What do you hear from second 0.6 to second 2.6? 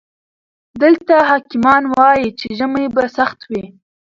دلته حکيمان وايي چې